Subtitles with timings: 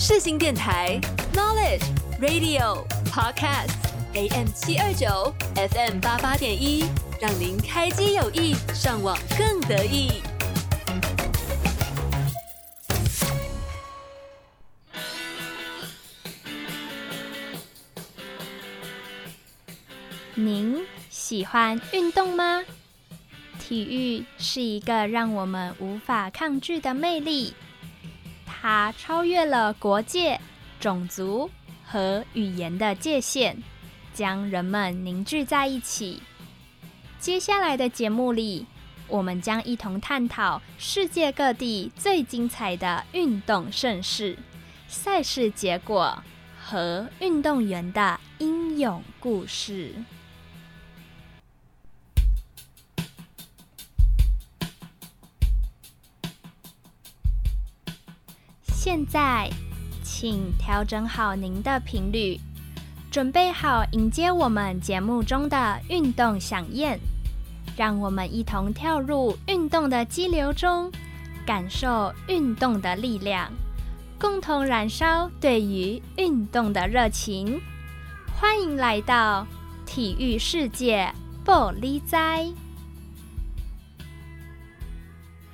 [0.00, 0.96] 世新电台
[1.34, 1.82] Knowledge
[2.20, 3.74] Radio Podcast
[4.14, 6.84] AM 七二九 FM 八八点一，
[7.20, 10.22] 让您开机有意，上网更得意。
[20.36, 22.62] 您喜欢运动吗？
[23.58, 27.52] 体育是一个让我们无法抗拒的魅力，
[28.70, 30.38] 它超越了国界、
[30.78, 31.48] 种族
[31.86, 33.56] 和语言的界限，
[34.12, 36.22] 将人们凝聚在一起。
[37.18, 38.66] 接下来的节目里，
[39.06, 44.36] 我们将一同探讨世界各地最精彩的运动盛事、
[44.86, 46.22] 赛事结果
[46.62, 49.94] 和运动员的英勇故事。
[58.88, 59.50] 现在，
[60.02, 62.40] 请调整好您的频率，
[63.10, 66.98] 准备好迎接我们节目中的运动饗宴。
[67.76, 70.90] 让我们一同跳入运动的激流中，
[71.44, 73.52] 感受运动的力量，
[74.18, 77.60] 共同燃烧对于运动的热情。
[78.40, 79.46] 欢迎来到
[79.84, 81.12] 体育世界，
[81.44, 82.50] 玻璃斋。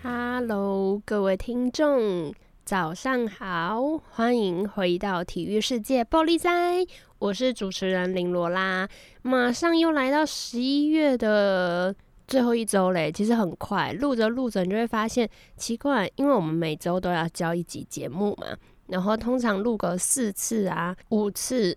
[0.05, 2.33] Hello，各位听众。
[2.65, 6.83] 早上好，欢迎回到体育世界暴力斋，
[7.19, 8.89] 我是主持人林罗拉。
[9.20, 11.95] 马上又来到十一月的
[12.27, 18.47] 最后一周嘞，其实很快，录着录着你就会发现奇怪，因为我们每周都要交一集节目嘛，
[18.87, 21.77] 然后通常录个四次啊、五次，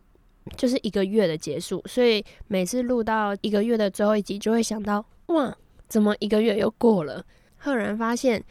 [0.56, 5.54] 就是一个月的结束，所以每次录到一个月的最后一集，就会想到哇，
[5.90, 7.26] 怎么一个月又过了？
[7.58, 8.42] 赫然发现。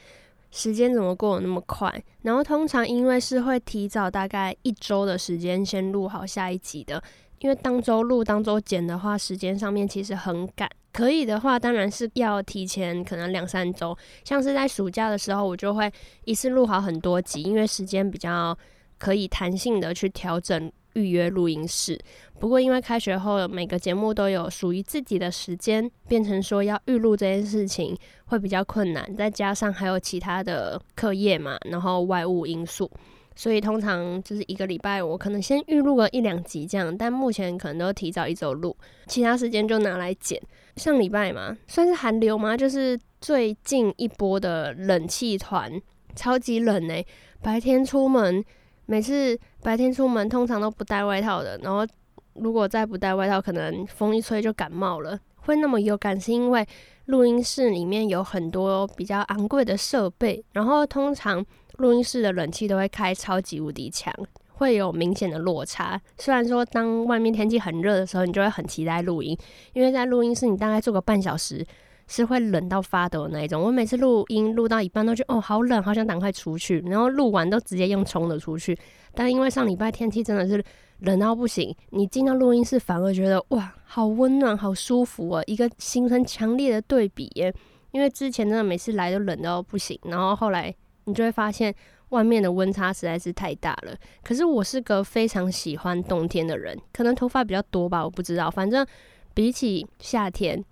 [0.57, 2.03] 时间怎么过得那么快？
[2.23, 7.01] 然后通常因为是会提早大概一周的时间先录好下一集的，
[7.41, 10.67] 因为当周录当周剪的话，时间上面其实很赶。
[10.95, 13.95] 可以的话，当然是要提前可能两三周。
[14.25, 15.93] 像是在暑假的时候，我就会
[16.25, 18.57] 一次录好很多集，因为时间比较
[18.97, 20.73] 可以弹性的去调整。
[20.97, 21.97] 预约录音室，
[22.41, 32.91] 不过因为开学后每个节目都有属于自己的时间，变成说要预录这件事情会比较困难，再加上还有其他的课业嘛，然后外务因素，
[33.35, 38.75] 所以通常就是一个礼拜我可能先预录个一两集这样，但目前可能都提早一周录，
[39.07, 40.41] 其他时间就拿来剪。
[40.77, 42.57] 上礼拜嘛，算是寒流吗？
[42.57, 45.71] 就是最近一波的冷气团，
[46.15, 47.07] 超级冷欸，
[47.43, 48.43] 白天出门。
[48.87, 51.59] 每次白天出门，通常都不带外套的。
[51.59, 51.87] 然后，
[52.35, 55.19] 如果再不带外套，可能风一吹就感冒了。
[55.35, 56.67] 会那么有感，是因为
[57.07, 60.45] 录音室里面有很多比较昂贵的设备。
[60.53, 61.45] 然后，通常
[61.79, 64.13] 录音室的冷气都会开超级无敌强，
[64.55, 66.01] 会有明显的落差。
[66.19, 69.37] 虽然说，当外面天气很热的时候，你就会很期待录音，
[69.73, 71.67] 因为在录音室你大概坐个半小时。
[72.09, 73.61] 是会冷到发抖的那一种。
[73.61, 76.81] 我每次录音录到一半都觉得哦，好冷，好想赶快出去。
[76.87, 78.77] 然后录完都直接用冲的出去。
[79.15, 80.63] 但因为上礼拜天气真的是
[81.01, 87.53] 冷到不行，你进到录音室反而觉得哇，好温暖，好舒服啊，一个形成强烈的对比耶。
[87.91, 90.75] 因为之前真的每次来都冷到不行，然后后来
[91.05, 91.75] 你就会发现
[92.11, 93.97] 外面的温差实在是太大了。
[94.23, 98.51] 可是我是个非常喜欢冬天的人，可能头发比较多吧，我不知道。
[98.51, 98.87] 反正
[99.35, 100.63] 比起夏天。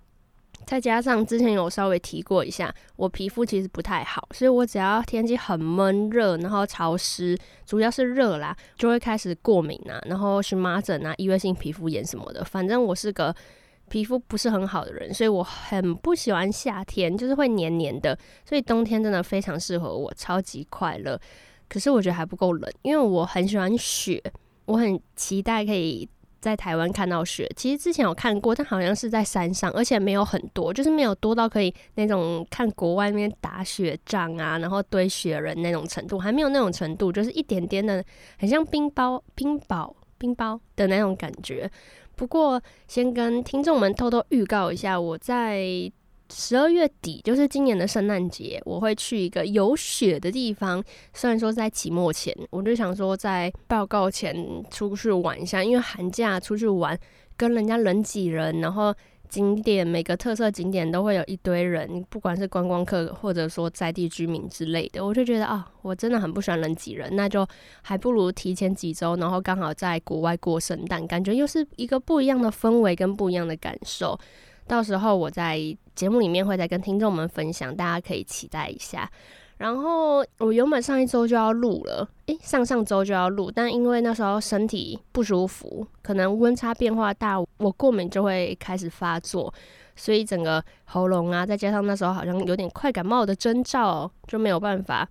[0.65, 12.43] 再加上之前有稍微提过一下，我皮肤其实不太好，所以我只要天气很闷热，然后潮湿，主要是热啦，就会开始过敏啊，然后荨麻疹啊、异位性皮肤炎什么的。
[12.43, 13.33] 反正我是个
[13.87, 18.17] 皮肤不是很好的人，所以我很不喜欢夏天，就是会黏黏的。
[18.43, 21.19] 所以冬天真的非常适合我，超级快乐。
[21.69, 24.21] 可是我觉得还不够冷，因为我很喜欢雪，
[24.65, 26.09] 我很期待可以。
[26.45, 38.05] 在台湾看到雪，其实之前有看过，但好像是在山上，而且没有很多，就是没有多到可以那种看国外那边打雪仗啊，然后堆雪人那种程度，还没有那种程度，就是一点点的，
[38.37, 41.67] 很像冰雹、冰雹、冰雹的那种感觉。
[42.15, 45.91] 不过，先跟听众们偷偷预告一下，我在。
[46.31, 50.83] 十二月底就是今年的圣诞节，我会去一个有雪的地方。
[51.13, 54.35] 虽然说在期末前，我就想说在报告前
[54.69, 56.97] 出去玩一下，因为寒假出去玩
[57.37, 58.93] 跟人家人挤人，然后
[59.29, 67.45] 景点每个特色景点都会有一堆人，不管是观光客或者说在地居民之类的，我就觉得啊，我真的很不喜欢人挤人，那就
[67.81, 74.17] 还不如提前几周，然后刚好在国外过圣诞，感觉又是一个不一样的氛围跟不一样的感受。
[74.67, 75.59] 到时候我在
[75.95, 79.09] 节目里面会再跟听众们分享，大家可以期待一下。
[79.57, 89.53] 然后我原本上一周就要录了，诶，上上周就要录，但因为那时候身体不舒服，可能温差变化大，我过敏就会开始发作，
[89.95, 95.07] 所以整个喉咙啊，再加上那时候好像有点快感冒的征兆，就没有办法。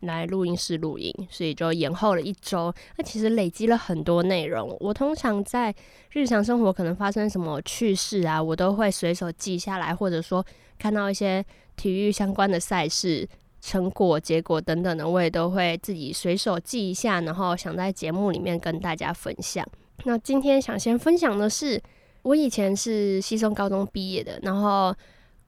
[0.00, 2.72] 来录音室录音，所以就延后了一周。
[2.96, 4.76] 那其实累积了很多内容。
[4.80, 5.74] 我通常在
[6.12, 10.44] 日常生活可能发生什么趣事啊，我都会随手记下来，或者说
[10.78, 11.44] 看到一些
[11.76, 13.28] 体育相关的赛事
[13.60, 19.66] 成果、结果等等的，我也都会自己随手记一下，然后想在节目里面跟大家分享。
[20.04, 21.82] 那今天想先分享的是，
[22.22, 24.94] 我以前是西松高中毕业的，然后。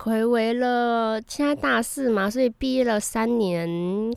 [0.01, 3.69] 回违了，现在大四嘛，所以毕业了三年，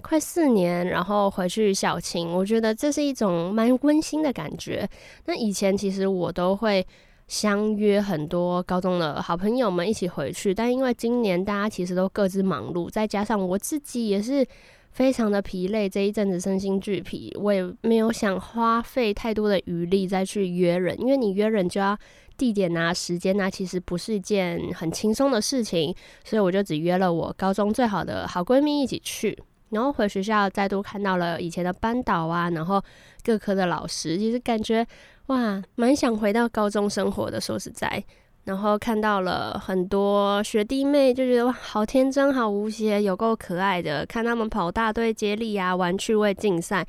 [0.02, 4.88] 快四年，然后回去校庆，我觉得这是一种蛮温馨的感觉。
[5.26, 6.86] 那以前其实我都会
[7.28, 14.46] 相约很多高中的好朋友们一起回去，但因为今年大家其实都各自忙碌，再加上我自己也是
[14.92, 21.98] 非常的疲累，这一阵子身心俱疲，我也没有想花费太多的余力再去约人，因为你约人就要。
[22.38, 29.38] 地点啊，时间啊，其实不是一件很轻松的事情，所以我就只约了我高中最好的好闺蜜一起去。
[29.70, 32.84] 然后回学校再度看到了以前的班导啊，然后
[33.24, 34.84] 各科的老师，其实感觉
[35.28, 37.40] 哇，蛮想回到高中生活的。
[37.40, 38.04] 说实在，
[38.46, 44.06] 然后看到了很多学弟妹，就觉得哇，好天真，好无邪，有够可爱的。
[44.06, 46.86] 看他们跑大队接力啊，玩趣味竞赛，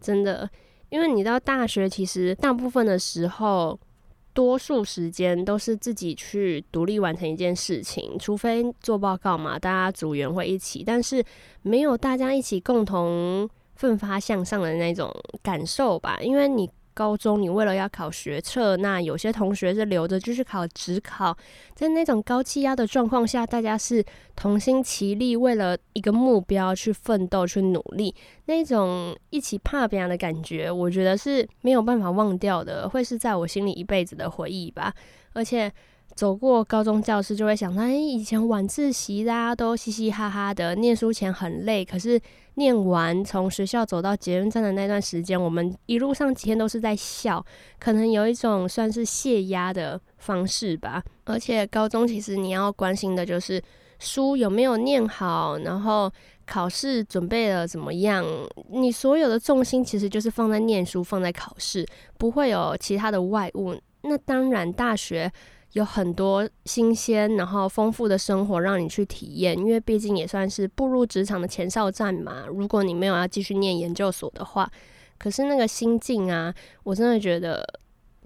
[0.00, 0.48] 真的，
[0.88, 3.78] 因为你到大学，其实大部分的时候。
[4.34, 11.24] 多数时间都是自己去独立完成一件事情，除非做报告嘛，大家组员会一起，但是
[11.62, 15.08] 没有大家一起共同奋发向上的那种
[15.40, 16.68] 感受吧，因为你。
[16.94, 21.36] 高中，你为了要考学测，那有些同学是留着就是考职考，
[21.74, 24.02] 在那种高气压的状况下，大家是
[24.34, 28.14] 同心齐力，为了一个目标去奋斗、去努力，
[28.46, 34.94] 那种一起怕别人的感觉，我觉得是没有办法忘掉的，会是在我心里一辈子的回忆吧，
[35.32, 35.70] 而且。
[36.14, 42.20] 走过高中教室，就会想到，哎，以前晚自习大家都嘻嘻哈哈的，念书前很累，可是
[42.54, 47.44] 念完从学校走到捷运站的那段时间，我们一路上几天都是在笑，
[47.80, 51.02] 可能有一种算是泄压的方式吧。
[51.24, 53.60] 而且高中其实你要关心的就是
[53.98, 56.08] 书有没有念好，然后
[56.46, 58.24] 考试准备的怎么样，
[58.70, 61.84] 你所有的重心其实就是放在念书，放在考试，
[62.18, 63.74] 不会有其他的外物。
[64.02, 65.32] 那当然，大学。
[65.74, 72.46] 有很多新鲜，然后丰富的生活让你去体验，因为毕竟也算是步入职场的前哨站嘛。
[72.48, 74.68] 如果你没有要继续念研究所的话，
[75.18, 77.64] 可是那个心境啊，我真的觉得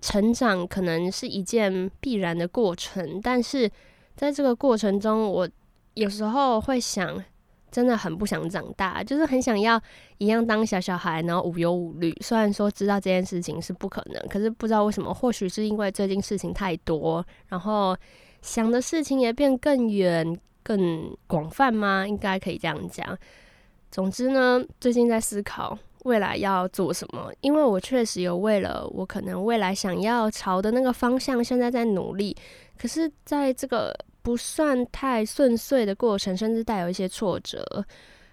[0.01, 3.71] 成长可能是一件必然的过程，但是
[4.15, 5.49] 在这个过程中，我
[5.95, 7.23] 有时候会想。
[7.71, 9.81] 真的很不想长大，就是很想要
[10.19, 12.15] 一样当小小孩，然后无忧无虑。
[12.21, 17.97] 虽然说知道这件事情是不可能，可是不知道为什么，或许是因为最近事情太多，然后
[18.43, 22.07] 想的事情也变更远、更广泛吗？
[22.07, 23.17] 应该可以这样讲。
[23.91, 32.37] 总之呢，最近在思考未来要做什么，因为我确实有为了我可能未来想要朝的那个方向，现在在努力。
[32.79, 33.93] 可是在这个
[34.23, 37.85] 不算太顺遂的过程，甚至带有一些挫折，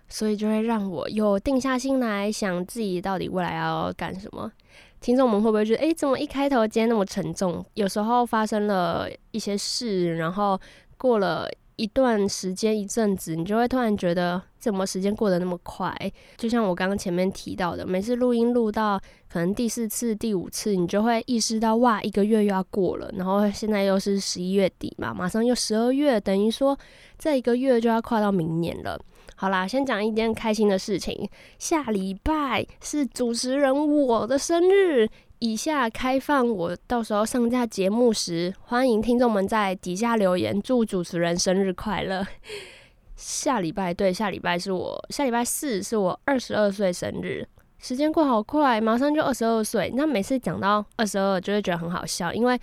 [0.08, 4.52] 所以就会让我有定下心来想自己到底未来要干什么。
[5.02, 7.64] 听众们会不会觉得，诶，怎么一开头今天那么沉重？
[7.76, 10.60] 有时候发生了一些事，然后
[10.98, 11.50] 过了。
[11.76, 15.94] 一段时间，一阵子，你就会突然觉得，怎么时间过得那么快？
[16.38, 26.78] 就像我刚刚前面提到的，每次录音录到可能第四次、第五次，你就会意识到，哇，一个月又要过了，然后现在又是十一月底嘛，马上又十二月，等于说
[27.20, 29.00] 这一个月就要跨到明年了。
[29.38, 31.30] 好啦，先讲一件开心的事情，
[31.60, 35.10] 下礼拜是主持人我的生日。
[35.40, 42.26] 以下开放，我到时候上架节目时，欢迎听众们在底下留言，祝主持人生日快乐。
[43.16, 47.48] 下礼拜，对，下礼拜是我下礼拜四是我二十二岁生日，
[47.80, 49.92] 时间过好快，马上就二十二岁。
[49.96, 52.60] 那每次讲到二十二，就会觉得很好笑，因为。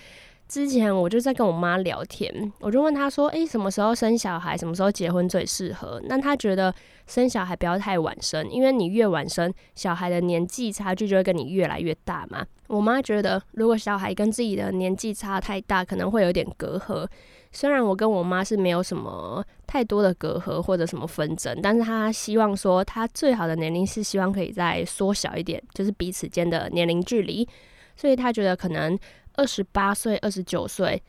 [0.52, 4.54] 之前我就在跟我妈聊天，我就问她说：“诶，什么时候生小孩？
[4.54, 6.74] 什么时候结婚最适合？”那她觉得
[7.06, 12.44] 生小孩不要太晚生，因为你越晚生，小孩的年纪差距就会跟你越来越大嘛。
[12.66, 17.08] 我妈觉得，如果小孩跟自己的年纪差太大，可能会有点隔阂。
[17.50, 27.48] 虽然我跟我妈是没有什么太多的隔阂或者什么纷争，但是她希望说，她最好的年龄是希望可以再缩小一点，就是彼此间的年龄距离。
[27.96, 28.98] 所以她觉得可能。
[29.34, 31.02] 二十八岁、二十九岁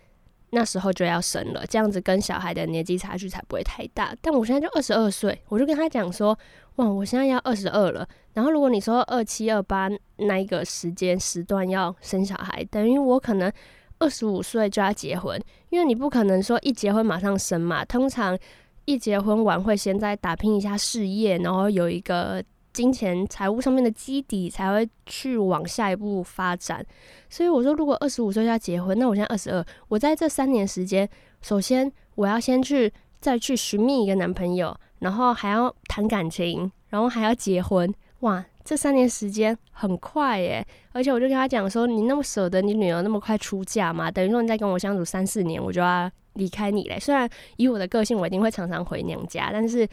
[0.51, 4.15] 那时候就要生了，这样子跟小孩的年纪差距才不会太大。
[4.22, 6.38] 但我现在就二十二岁，我就跟他讲说，
[6.75, 8.08] 哇，我现在要二十二了。
[8.34, 13.51] 然后如果你说二七二八那一个时间时段要生小孩，等于我可能
[14.00, 17.84] 二十五岁就要结婚，因为你不可能说一结婚马上生嘛。
[17.84, 18.38] 通常
[18.86, 22.44] 一结婚完会先再打拼一下事业，然后有一个。
[22.74, 26.84] 金钱财务上面的基底才会去往下一步发展，
[27.30, 31.08] 所以我说，如果二十五岁要结婚，那我现在二十二，我在这三年时间，
[31.44, 40.65] 首先我要先去再去寻觅一个男朋友，然后还要谈感情，然后还要结婚，哇，这三年时间很快耶！
[40.94, 44.10] 而且我就跟他讲说，你那么舍得你女儿那么快出嫁吗？
[44.10, 47.00] 等于说你再跟我相处三四年，我就要离开你嘞。
[47.00, 49.88] 虽然以我的个性，我一定会常常回娘家，但是。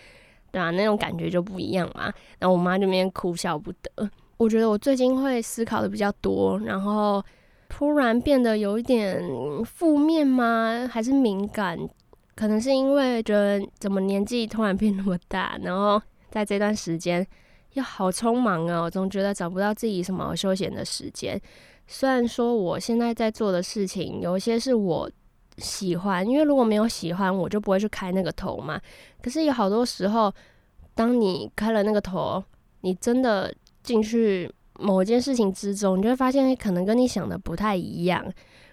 [0.53, 2.13] 对啊，那种感觉就不一样嘛。
[2.39, 4.11] 然后我妈这边哭笑不得。
[4.37, 7.23] 我觉得我最近会思考的比较多，然后
[7.69, 9.23] 突然变得有一点
[9.65, 10.89] 负面吗？
[10.91, 11.79] 还是敏感？
[12.35, 17.27] 可能是因为觉得怎么年纪突然变那么大，然后在这段时间
[17.75, 21.41] 又好匆忙啊，我总觉得找不到自己什么休闲的时间。
[21.87, 25.11] 虽然说我现在在做的事情有一些是我。
[25.61, 28.81] 喜欢，因为如果没有喜欢，我就不会去开那个头嘛。
[29.23, 30.33] 可是有好多时候，
[30.95, 32.43] 当你开了那个头，
[32.81, 38.25] 你真的进去某一件事情之中，你就会发现可能跟你想的不太一样。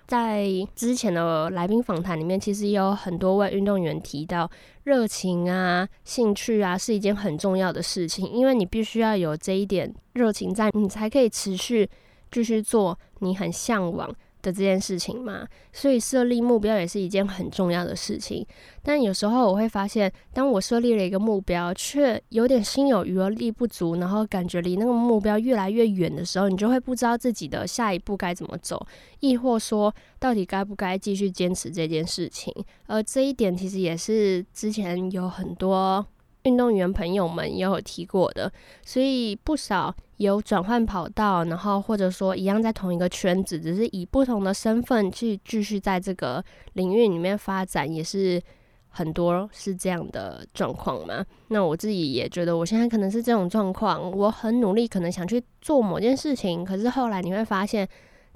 [0.07, 4.49] 在之前的来宾访谈里面，其实也有很多位运动员提到，
[4.85, 11.89] 热情啊、兴趣啊是一件很重要的事情，因为你必须要有这一点热情在，你才可以持续
[12.31, 14.09] 继续做你很向往
[14.47, 18.47] 的这件事情嘛，所以设立目标也是一件很重要的事情。
[18.81, 28.87] 但有时候我会发现，当我设立了一个目标，却有点心有余而力不足，然后感觉离那个目标越来越远的时候，你就会不知道自己的下一步该怎么走，
[29.19, 32.53] 亦或说到底该不该继续坚持这件事情。
[32.85, 36.05] 而这一点其实也是之前有很多。
[36.43, 38.49] 运动员朋友们也有提过的，
[38.85, 46.43] 所以不少有转换跑道，然后或者说一样在同一个圈子，只是以不同的身份去继续在这个
[46.73, 48.41] 领域里面发展，也是
[48.89, 51.25] 很多是这样的状况嘛。
[51.47, 57.87] 那我自己也觉得，我现在可能是这种状况，我很努力，可能想去做某件事情，可是后来你会发现。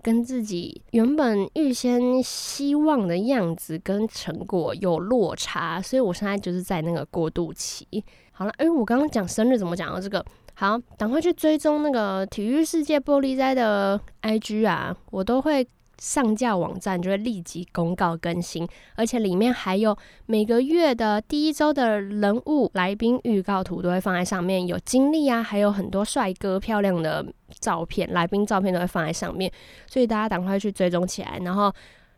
[0.03, 7.85] 跟自己原本预先希望的样子跟成果有落差，所以我现在就是在那个过渡期。
[8.31, 10.25] 好了，哎、我刚刚讲生日怎么讲到这个？
[10.61, 15.67] 好，赶快去追踪那个体育世界玻璃斋的 IG 啊，我都会。
[15.97, 27.23] 上架网站就会立即公告更新，而且里面还有每个月的第一周的人物来宾预告图都会放在上面，有经历啊，还有很多帅哥漂亮的
[27.59, 29.51] 照片，来宾照片都会放在上面，
[29.85, 31.71] 所以大家赶快去追踪起来，然后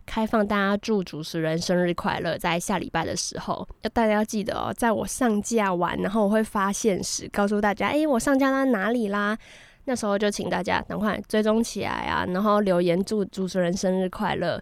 [0.06, 9.38] 开放大家祝主持人生日快乐，在下礼拜的时候，要大家要记得哦，在我上架完，然后我会发现时告诉大家，哎，我上架到哪里啦？
[9.86, 14.62] 那时候就请大家赶快追踪起来啊，然后留言祝主持人生日快乐。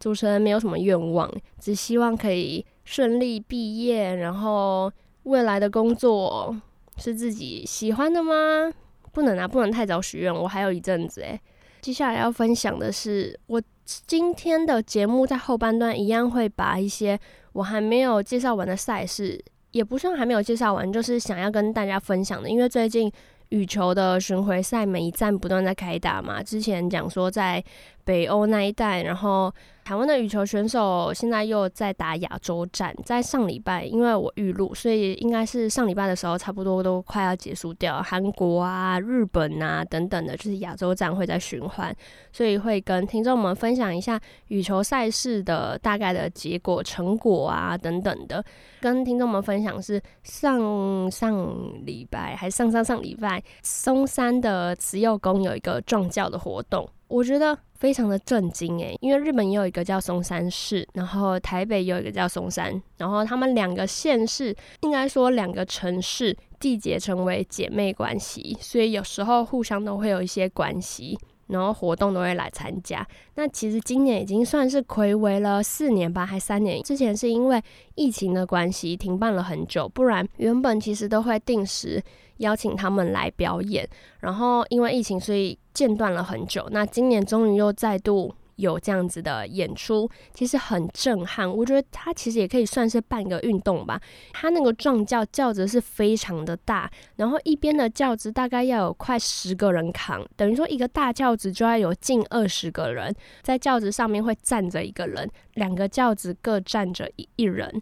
[0.00, 4.92] 主持人没有什么愿望，只希望可以顺利毕业，然后
[5.24, 6.56] 未来的工作
[6.96, 8.72] 是自己喜欢的吗？
[9.12, 11.40] 不能啊，不能太早许愿，我还有一阵子诶。
[11.80, 13.60] 接下来要分享的是，我
[14.06, 17.18] 今天的节目在后半段一样会把一些
[17.52, 23.10] 我还没有介绍完的赛事，也不算还没有介绍完，就是想要跟大家分享的，因为最近。
[23.50, 27.64] 羽球的巡回赛每一站不断在开打嘛，之前讲说在
[28.08, 29.52] 北欧那一带，然后。
[29.84, 38.02] 台湾的羽球选手现在又在打亚洲站，在上礼拜，因为我预录，所以应该是上礼拜的时候，差不多都快要结束掉。
[38.02, 41.90] 韩国啊、日本啊等等的，就是亚洲站会在循环，
[42.30, 48.44] 所以会跟听众们分享一下羽球赛事的大概的结果、成果啊等等的。
[48.82, 51.50] 跟听众们分享是上上
[51.86, 56.86] 礼拜还是上上上礼拜，松山的慈幼宫有一个撞轿的活动。
[57.08, 71.18] 我觉得非常的震惊诶，因为日本也有一个叫松山市，然后台北也有一个叫松山，然后他们两个县市，应该说两个城市缔结成为姐妹关系，所以有时候互相都会有一些关系，
[71.48, 73.06] 然后活动都会来参加。
[73.34, 76.82] 那其实今年已经算是睽违了四年吧，还三年？
[76.82, 77.62] 之前是因为
[77.94, 82.02] 疫情的关系停办了很久，不然原本其实都会定时。
[82.38, 83.84] 邀请他们来表演，
[84.20, 86.64] 然后因为疫情，所以间断了很久。
[86.70, 91.50] 那今年终于又再度有这样子的演出，其实很震撼。
[91.50, 94.00] 我觉得它其实也可以算是半个运动吧。
[94.32, 107.80] 它那个撞轿轿子是非常的大，然后一边的轿子大概要有快十个人扛，等于说一个大轿子就要有近二十个人在轿子上面会站着一个人，两个轿子各站着一一人，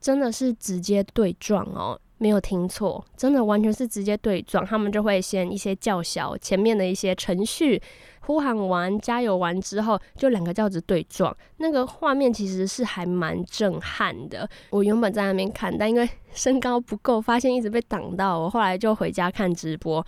[0.00, 2.00] 真的是直接对撞哦。
[2.20, 4.66] 没有听错，真的完全是直接对撞。
[4.66, 7.80] 他们就会先一些叫嚣，前面的一些程序
[8.28, 11.34] 呼喊完、加油完之后，就两个轿子对撞。
[11.56, 14.46] 那个画面其实是还蛮震撼的。
[14.68, 18.38] 我原本在那边看，但因为身高不够，发现一直被挡到。
[18.38, 20.06] 我后来就回家看直播。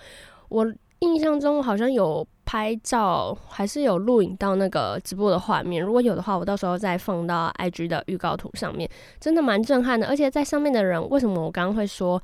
[0.51, 2.27] 我印象中好像有。
[2.43, 10.09] 拍照还是有录影到那个直播的画面，如果有的话，我到时候再放到 IG 的预告图上面，真的蛮震撼的。
[10.09, 12.21] 而且在上面的人，为什么我刚刚会说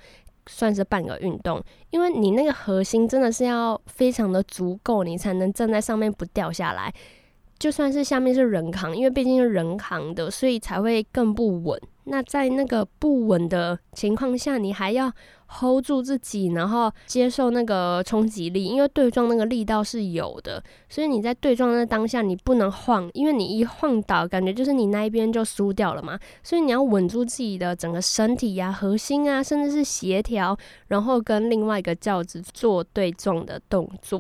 [0.47, 1.63] 算是半个运动？
[1.91, 6.93] 因为你那个核心真的是要非常的足够，你才能站在上面不掉下来。
[7.59, 11.81] 就算是下面是人扛，因为毕竟是人扛的，所以才会更不稳。
[12.05, 15.11] 那在那个不稳的情况下，你还要
[15.49, 26.19] hold 住自己，然后接受那个冲击力，因为对撞那个力道是有的，所以你在对撞的当下，你不能晃，因为你一晃倒，感觉就是你那一边就输掉了嘛。
[26.43, 30.57] 所以你要稳住自己的整个身体呀、核心啊，甚至是协调，
[30.89, 34.19] 然后跟另外一个轿子做对撞的动作。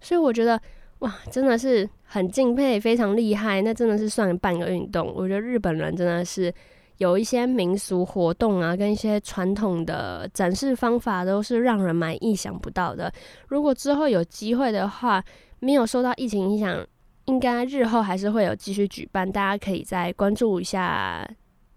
[0.00, 0.60] 所以我觉得
[0.98, 3.62] 哇，真的是很敬佩，非常厉害。
[3.62, 5.12] 那真的是算半个运动。
[5.14, 6.52] 我觉得日本人真的是。
[6.98, 13.12] 有一些民俗活动啊，跟一些传统的展示方法，都是让人蛮意想不到的。
[13.48, 15.22] 如果之后有机会的话，
[15.58, 16.86] 没有受到疫情影响，
[17.24, 19.30] 应该日后还是会有继续举办。
[19.30, 21.28] 大家可以再关注一下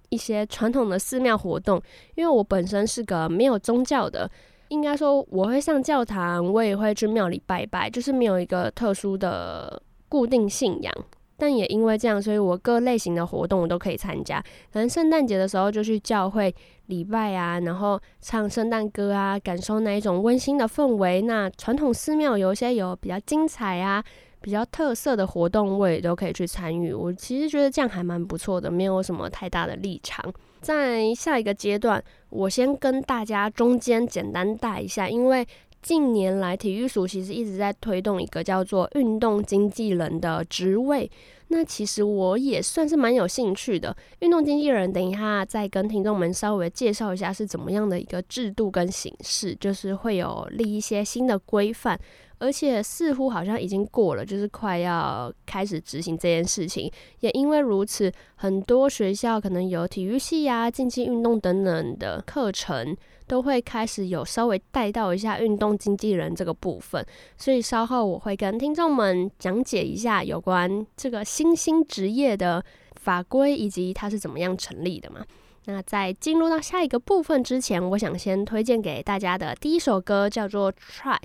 [0.09, 1.81] 一些传统的寺庙活动。
[2.15, 4.29] 因为我本身是个没有宗教的，
[4.67, 10.93] 应该说我会上教堂，我也会去庙里拜拜，就是没有一个特殊的固定信仰。
[11.37, 14.43] 但也因为这样，所以我各类型的活动我都可以参加。
[14.73, 16.53] 可能圣诞节的时候就去教会
[16.87, 21.21] 礼拜啊，然后唱圣诞歌啊，感受那一种温馨的氛围。
[21.21, 24.03] 那传统寺庙有一些有比较精彩啊、
[24.41, 26.91] 比较特色的活动，我也都可以去参与。
[26.91, 30.33] 我其实觉得这样还蛮不错的，没有什么太大的立场。
[30.59, 35.47] 在下一个阶段，我先跟大家中间简单带一下，因为。
[35.81, 41.09] 近年来，体育署其实一直在推动一个叫做运动经纪人的职位。
[41.49, 43.95] 那其实我也算是蛮有兴趣的。
[44.19, 51.97] 运动经纪人，等一下再跟听众们稍微介绍一下是怎么样的一个制度跟形式，就是会有立一些新的规范。
[52.39, 56.91] 而且似乎好像已经过了，就是快要开始执行这件事情。
[57.21, 62.95] 也因为如此，很多学校可能有体育系啊、竞技运动等等的课程，
[63.25, 67.03] 都会开始有稍微带到一下运动经纪人这个部分。
[67.37, 72.63] 所以稍后我会跟听众们讲解一下有关这个新兴职业的
[72.95, 75.25] 法规以及它是怎么样成立的嘛。
[75.65, 81.17] 那在进入到下一个部分之前，我想先推荐给大家的第一首歌叫做《Try》。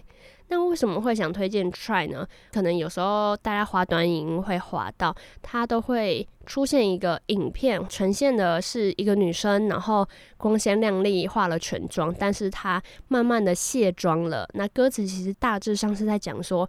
[0.52, 2.28] 那为什么会想推荐 Try 呢？
[2.52, 14.46] 可能有时候大家滑短影会滑到，它都会出现一个影片，呈现的是一个女生，然后光鲜亮丽，化了全妆，但是她慢慢的卸妆了。
[14.52, 16.68] 那歌词其实大致上是在讲说。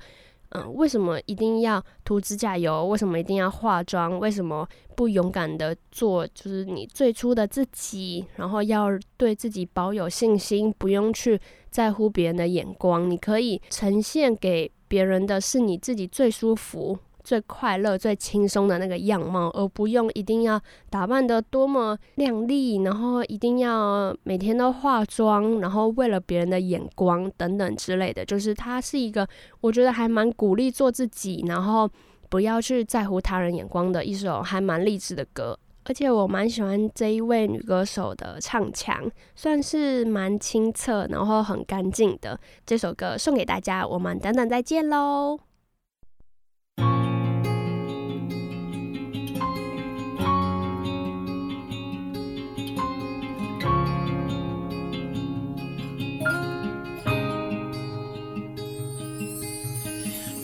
[0.56, 2.86] 嗯，为什么一定要涂指甲油？
[2.86, 4.20] 为什么一定要化妆？
[4.20, 8.24] 为什么不勇敢的做，就是你最初的自己？
[8.36, 11.42] 然后要对自己保有信心，不用去
[11.74, 13.10] 在乎别人的眼光。
[13.10, 16.98] 你可以呈现给别人的是你自己最舒服。
[17.24, 20.60] 最快乐、最轻松的那个样貌，而不用一定要
[20.90, 28.26] 打扮得多么靓丽，然后一定要每天都化妆，然后为了别人的眼光等等之类的。
[28.26, 29.26] 就是它是一个，
[29.62, 31.90] 我觉得还蛮鼓励做自己，然后
[32.28, 35.58] 不要去在乎他人眼光的一首还蛮励志的歌。
[35.86, 42.40] 而且我蛮喜欢这一位女歌手的唱腔，算是蛮清澈，然后很干净的。
[42.66, 45.40] 这首歌送给大家，我们等等再见喽。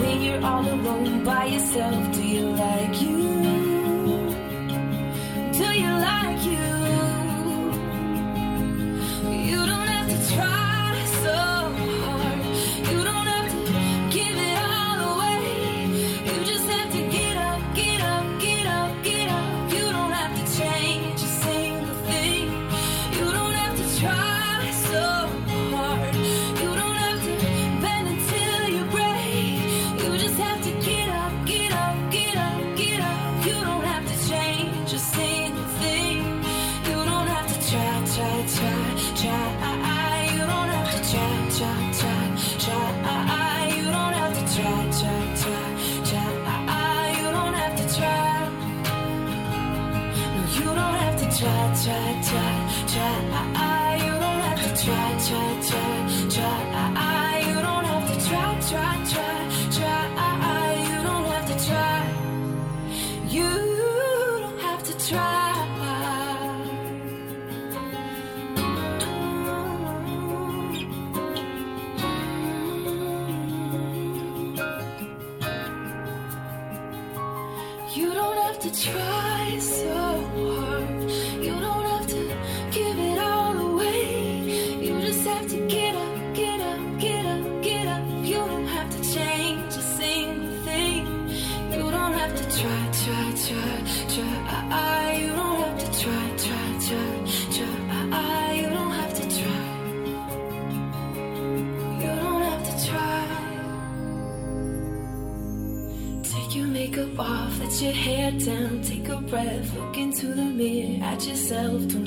[0.00, 2.19] when you're all alone by yourself?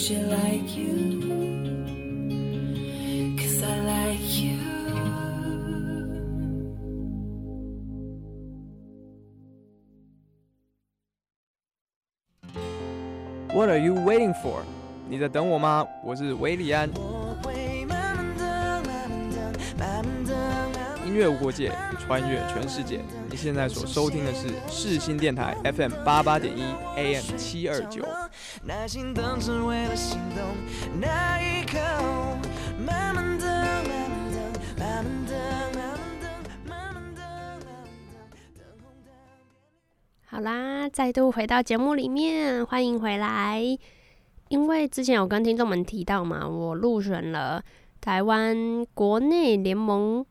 [0.02, 0.94] Don't you like you?
[3.36, 4.58] Cause I like you.
[13.52, 14.62] What are you waiting for？
[15.08, 15.86] 你在等我吗？
[16.04, 16.90] 我是韦礼安。
[21.13, 22.99] 音乐无国界，穿越全世界。
[23.29, 26.63] 你现在所收听的是世新电台 FM 八八点一
[26.95, 28.03] AM 七二九。
[28.63, 30.43] 耐心等，只为了心动。
[30.99, 31.77] 那一刻，
[32.83, 34.41] 慢慢的，慢慢的，
[34.75, 35.37] 慢慢的，
[36.67, 37.21] 慢慢的，慢慢的，
[38.65, 39.11] 慢慢的。
[40.25, 43.61] 好啦，再度回到节目里面，欢迎回来。
[44.49, 47.63] 因为之前有跟听众们提到嘛，我入选了
[48.01, 50.25] 台湾国内联盟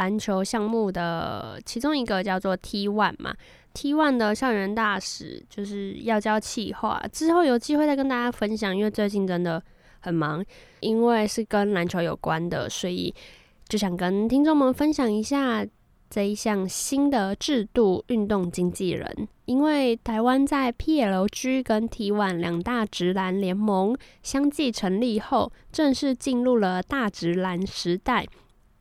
[0.00, 3.34] 篮球项目的其中一个叫做 T One 嘛
[3.74, 8.74] ，T One 的校园大使就是要交企划，之后有机会再跟大家分享。
[8.74, 9.62] 因为最近真的
[10.00, 10.42] 很忙，
[10.80, 13.14] 因为是跟篮球有关的，所以
[13.68, 15.66] 就想跟听众们分享一下
[16.08, 19.28] 这一项新的制度——运动经纪人。
[19.44, 28.26] 因为台湾在 PLG 跟 T One 两大直篮联盟相继成立后，正式进入了大直篮时代。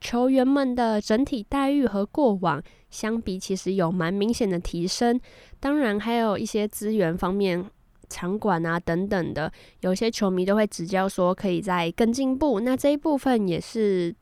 [0.02, 5.20] 球员们的整体待遇和过往相比，其实有蛮明显的提升。
[5.60, 7.66] 当然，还有一些资源方面、
[8.10, 12.60] 场馆啊等等的，有些球迷都会指教说可以再更进步。
[12.62, 14.16] 那这一部分也是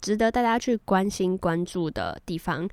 [0.00, 2.68] 值得大家去关心、关注的地方。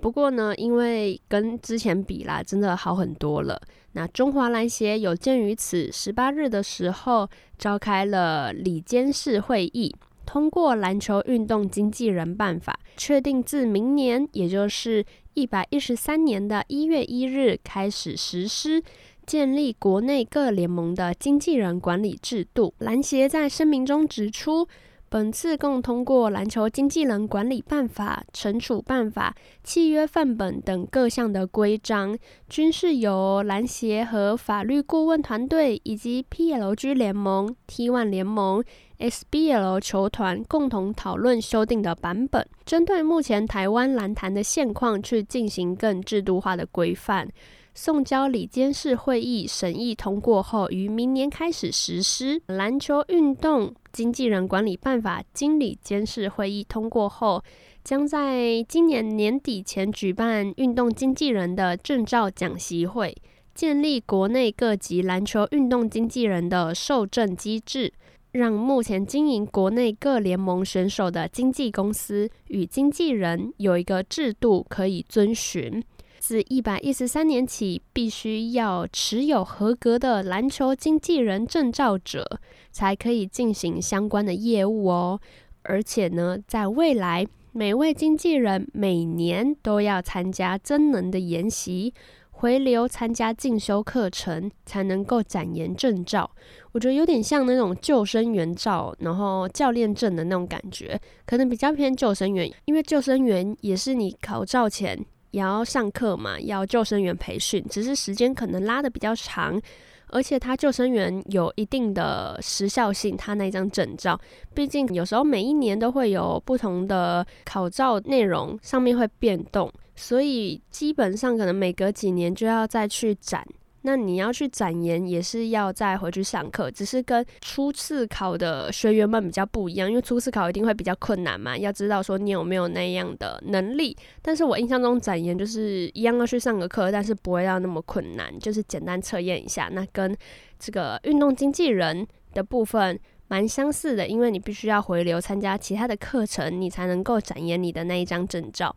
[0.00, 3.60] 不过呢，因为跟之前比啦，真的好很多了。
[3.92, 7.28] 那中华篮协有鉴于此，十八日的时候
[7.58, 9.94] 召开了里监事会议。
[10.32, 18.82] 通过篮球运动经纪人办法，确定自明年，也就是一百一十三年的一月一日开始实施，
[19.26, 22.72] 建立国内各联盟的经纪人管理制度。
[22.78, 24.66] 篮协在声明中指出，
[25.12, 32.16] 本次共通过篮球经纪人管理办法、惩处办法、契约范本等各项的规章，
[32.48, 38.64] 均是由篮协和法律顾问团队以及 PLG 联盟、T1 联盟。
[38.98, 47.28] SBL 球团共同讨论修订的版本，针对目前台湾篮坛的现况去进行更制度化的规范，
[47.74, 52.40] 送交理监事会议审议通过后，于明年开始实施。
[52.46, 57.42] 篮球运动经纪人管理办法经理监事会议通过后，
[57.82, 63.16] 将在今年年底前举办运动经纪人的证照讲习会，
[63.54, 67.92] 建立国内各级篮球运动经纪人的受证机制。
[68.32, 75.84] 让目前经营国内各联盟选手的经纪公司与经纪人有一个制度可以遵循。
[76.22, 82.38] 自一百一十三年起，必须要持有合格的篮球经纪人证照者，
[82.70, 85.20] 才可以进行相关的业务哦。
[85.64, 91.92] 而且呢，在未来，每位经纪人每年都要参加增能的研习，
[92.30, 96.30] 回流参加进修课程，才能够展延证照。
[96.70, 105.04] 我觉得有点像那种救生员照，然后教练证的那种感觉，可能比较偏救生员，因为救生员也是你考照前。
[105.32, 109.60] 也要上课嘛，要救生员培训，只是时间可能拉的比较长，
[110.08, 114.18] 而且他救生员有一定的时效性，他那张证照，
[114.54, 123.44] 毕竟有时候每一年都会有不同的考照内容，上面会变动，所以基本上可能每隔几年就要再去展。
[123.82, 133.96] 那你要去展延，也是要再回去上课，只是跟初次考的学员们比较不一样，因为初次考一定会比较困难嘛，要知道说你有没有那样的能力。
[134.22, 139.68] 但是我印象中展延就是一样要去上个课，但是不会要那么困难，就是简单测验一下。
[139.72, 140.16] 那跟
[140.58, 148.74] 这个运动经纪人的部分蛮相似的，因为你必须要回流参加其他的课程，你才能够展延你的那一张证照。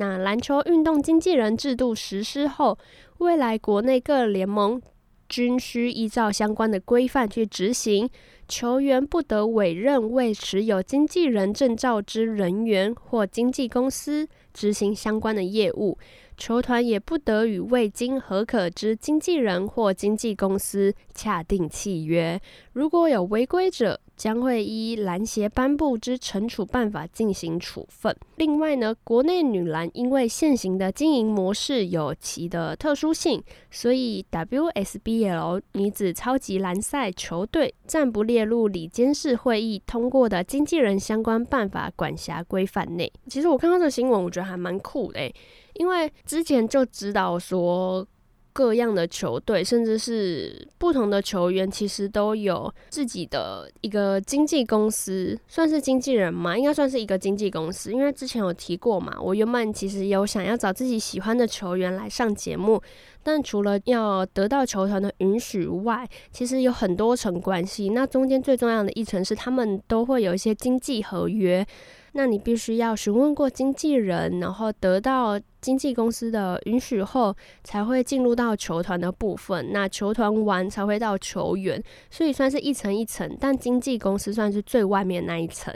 [0.00, 2.78] 那篮球运动经纪人制度实施后，
[3.18, 4.80] 未来国内各联盟
[5.28, 8.08] 均需依照相关的规范去执行，
[8.48, 15.98] 球员不得委任未持有经纪人证照之人员或经纪公司执行相关的业务。
[16.38, 22.40] 球团也不得与未经核可之经纪人或经纪公司洽订契约。
[22.72, 28.14] 如果有违规者，将会依篮协颁布之惩处办法进行处分。
[28.36, 43.10] 另外呢，国内女篮因为现行的经营模式有其的特殊性，所以 WSBL 女子超级篮赛球队暂不列入理监事会议通过的经纪人相关办法管辖规范内。
[43.26, 45.32] 其实我看到这个新闻，我觉得还蛮酷的。
[45.76, 48.06] 因为之前就知道说，
[48.52, 57.92] 各样的球队，甚至是不同的球员，其实都有自己的一个经纪公司，算是经纪人嘛，应该算是一个经纪公司。
[57.92, 62.82] 因为之前有提过嘛，我原本其实有想要找自己喜欢的球员来上节目，
[63.22, 67.90] 但除了要得到球团的允许外，其实有很多层关系。
[67.90, 71.66] 那中间最重要的一层是，他们都会有一些经纪合约。
[72.12, 79.72] 那你必须要询问过经纪人，然后得到经纪公司的允许后，才会进入到球团的部分。
[79.72, 83.36] 那球团完才会到球员，所以算是一层一层。
[83.40, 85.74] 但经纪公司算是最外面那一层，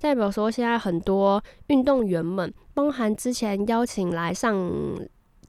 [0.00, 4.54] 代表说现在很多运动员们，包含之前邀请来上。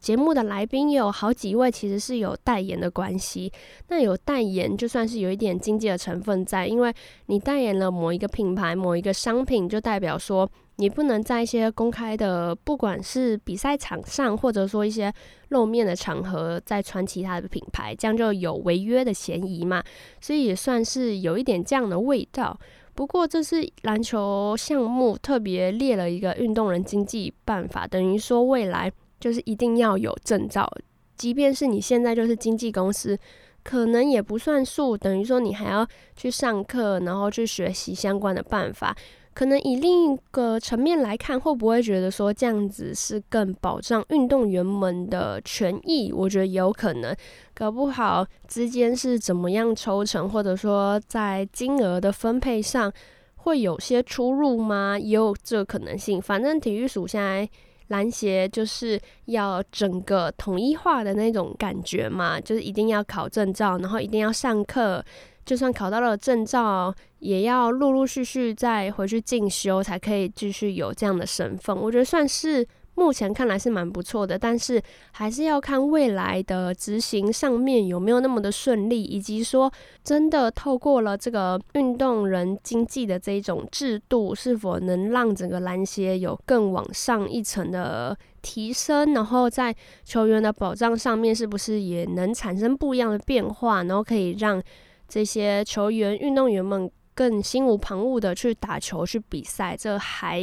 [0.06, 3.50] 节目的来宾有好几位，其实是有代言的关系。
[3.88, 6.94] 那有代言，就算是有一点经济的成分在，因为
[7.26, 15.12] 你代言了某一个品牌、某一个商品，就代表说你不能在一些公开的，不管是比赛场上，或者说一些
[15.48, 19.82] 露面的场合，再穿其他的品牌，这样就有违约的嫌疑嘛。
[20.20, 22.56] 所以也算是有一点这样的味道。
[22.94, 28.92] 不过这是篮球项目特别列了一个运动人经济办法，等于说未来。
[29.26, 30.72] 就是一定要有证照，
[31.16, 33.18] 即便是你现在就是经纪公司，
[33.64, 34.96] 可能也不算数。
[34.96, 35.84] 等于说你还要
[36.14, 38.96] 去上课，然后去学习相关的办法。
[39.34, 46.12] 可能以另一个层面来看，会不会觉得说这样子是更保障运动员们的权益？
[46.12, 47.12] 我觉得有可能，
[47.52, 52.92] 搞不好之间是怎么样抽成，或者说在金额的分配上
[53.38, 54.96] 会有些出入吗？
[54.96, 56.22] 也有这可能性。
[56.22, 57.50] 反正体育署现在。
[57.88, 65.04] 篮协就是要整个统一化的那种感觉嘛，就是一定要考证照，然后一定要上课，
[65.44, 71.76] 就算考到了证照，也要陆陆续续再回去进修，才可以继续有这样的身份。
[71.76, 72.66] 我觉得算是。
[72.96, 74.82] 目前看来是蛮不错的，但是
[75.12, 79.70] 还是要看未来的执行上面有没有那么的顺利，以及说
[80.02, 94.62] 真的透过了这个运动人经济的这一种制度，是否能让整个篮协有更往上一层的提升，然后在球员的保障上面是不是也能产生不一样的变化，然后可以让
[95.06, 96.90] 这些球员、运动员们。
[97.16, 100.38] 更心无旁骛的去打球、去比赛，这还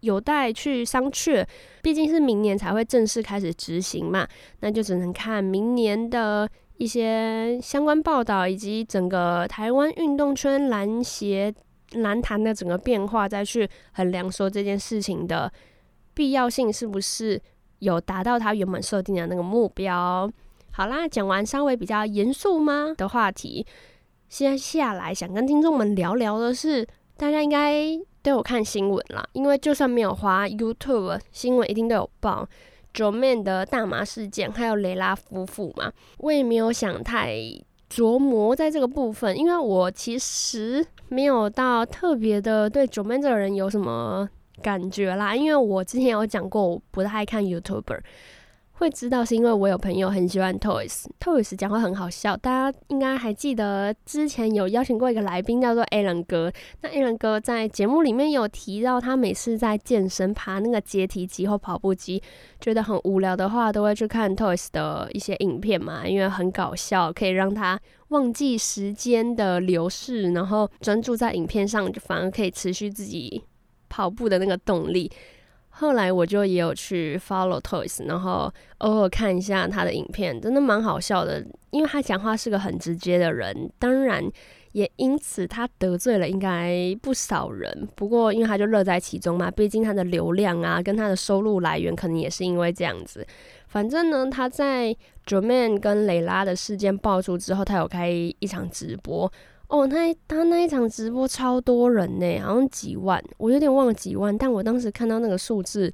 [0.00, 1.46] 有待去商榷。
[1.82, 4.26] 毕竟是明年才会正式开始执行嘛，
[4.60, 11.54] 那就只能看明年的一些相关报道，以及整个台湾运动圈篮协
[11.92, 15.52] 篮坛的整个变化，再去衡量说这件事情的
[16.14, 17.38] 必要性是不是
[17.80, 20.30] 有达到他原本设定的那个目标。
[20.70, 23.66] 好啦，讲完稍微比较严肃吗的话题。
[24.34, 26.84] 接下来想跟听众们聊聊的是，
[27.16, 32.44] 大家应该都有看新闻啦，因为就算没有滑 YouTube，新闻一定都有报
[32.92, 35.92] j o m a n 的大麻事件，还有雷拉夫妇嘛。
[36.18, 37.32] 我也没有想太
[37.88, 44.28] 琢磨在这个部分，因为我其实没有到特别的对 j o m a n 这个人有什么
[44.60, 48.00] 感觉啦，因为我之前有讲过，我不太看 YouTuber。
[48.76, 62.20] 会知道是因为我有朋友很喜欢 Toys，Toys 讲话很好笑，大家应该还记得之前有邀请过一个来宾叫做 Alan 哥，那 Alan 哥在节目里面有提到，他每次在健身爬那个阶梯机或跑步机，
[62.60, 73.44] 觉得很无聊的话，都会去看 Toys 的一些影片嘛，因为很搞笑，可以让他忘记时间的流逝，然后专注在影片上，就反而可以持续自己
[73.88, 75.08] 跑步的那个动力。
[75.76, 81.44] 后来我就也有去 follow Toys，然后偶尔看一下他的影片，真的蛮好笑的。
[81.70, 84.24] 因为他讲话是个很直接的人，当然
[84.70, 87.88] 也因此他得罪了应该不少人。
[87.96, 93.26] 不过因为他就乐在其中嘛，毕竟他的流量啊跟他的收入来源可能也是因为这样子。
[93.66, 99.30] 反正呢，他在 Joeman 跟蕾拉的事件爆出之后，他有开一场直播。
[99.68, 105.92] 哦，他他那一场直播超多人呢，好像几万，我有点忘了几万，但我当时看到那个数字，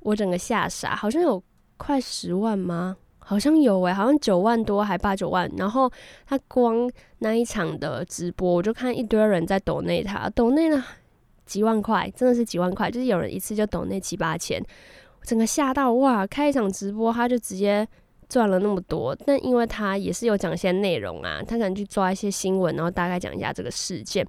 [0.00, 1.40] 我整个吓傻，好像有
[1.76, 2.96] 快十万吗？
[3.18, 5.48] 好像有诶，好像九万多还八九万。
[5.56, 5.88] 然后
[6.26, 10.84] 他光那一场的直播，我就看一堆人在抖内他，抖内了
[11.46, 14.60] 几万块，真的是几万块，就是有人一次就抖内七八千，
[15.22, 16.26] 整个吓到哇！
[16.26, 17.86] 开一场直播他就直接。
[18.30, 24.26] 赚了那么多，但因为他也是有讲一些内容啊，他可能去抓一些新闻，然后大概讲一下这个事件。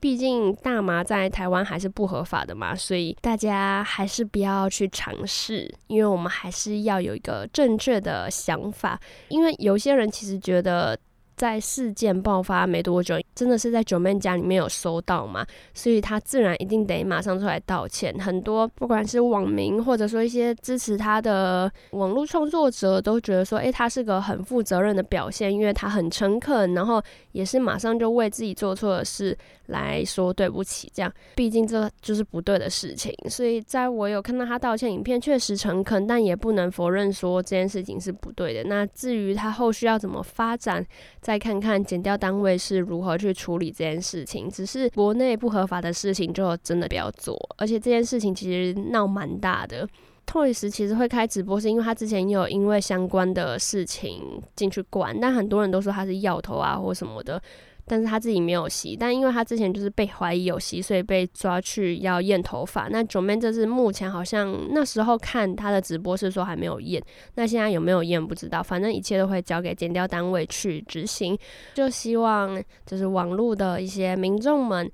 [0.00, 9.00] 毕竟大麻在台湾还是不合法的嘛，所以大家还是不要去尝试，因为我们还是要有一个正确的想法。
[9.28, 10.98] 因为有些人其实觉得。
[11.38, 18.12] 在事件爆发没多久，真的是在九妹家里面有收到嘛，所以他自然一定得马上出来道歉。
[18.18, 30.90] 很多不管是网民或者说一些支持他的网络创作者，都觉得说，诶，他是个很负责任的表现，因为他很诚恳，然后也是马上就为自己做错的事来说对不起。
[30.92, 33.14] 这样，毕竟这就是不对的事情。
[33.30, 38.64] 所以在我有看到他道歉影片，确实诚恳，但也不能否认说这件事情是不对的。
[38.64, 40.84] 那至于他后续要怎么发展？
[41.20, 49.88] 再看看检调单位是如何去处理这件事情，只是国内不合法的事情就真的不要做，而且这件事情其实闹蛮大的。
[50.26, 57.40] Toys 其实会开直播，是因为他之前也有因为相关的事情进去关，但很多人都说他是药头啊或什么的。
[57.88, 62.86] 但是他自己没有吸，但因为他之前就是被怀疑有吸，所以被抓去要验头发。
[62.88, 67.02] 那 Joeman 这是目前好像那时候看他的直播是说还没有验，
[67.34, 71.36] 那现在有没有验不知道，反正一切都会交给检调单位去执行。
[71.74, 74.90] 就希望就是网络的一些民众们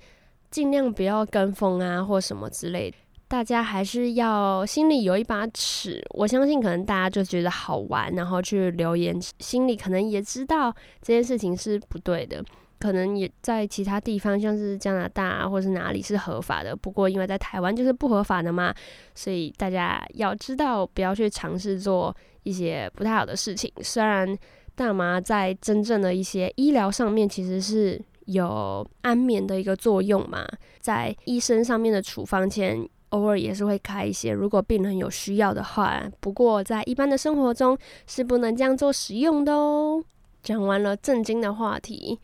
[0.51, 6.01] 尽量不要跟风啊或什么之类的，大家还是要心里有一把尺。
[6.11, 12.45] 我相信可能大家就觉得好玩，然后去留言，心里可能也知道这件事情是不对的。
[12.85, 16.77] 可能也在其他地方，像是加拿大，或是哪里是合法的。
[16.77, 18.75] 不过因为在台湾就是不合法的嘛，
[19.15, 23.73] 所以大家要知道，不要去尝试做一些不太好的事情。
[23.81, 24.37] 虽然
[24.75, 30.47] 大麻在真正的一些医疗上面其实是有安眠的一个作用嘛，
[30.79, 36.05] 在医生上面的处方前偶尔也是会开一些，如果病人有需要的话。
[36.21, 40.05] 不过在一般的生活中是不能这样做使用的哦。
[40.43, 42.21] 讲完了震惊的话题。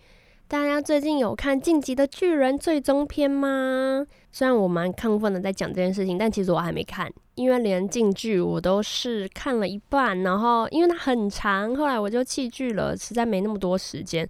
[0.50, 4.04] 大家最近有看《晋级的巨人》最终篇吗？
[4.32, 14.28] 虽然我蛮亢奋的在讲这件事情，但其实我还没看，因为连进剧我都是看了一半，然后因为它很长，后来我就弃剧了，实在没那么多时间。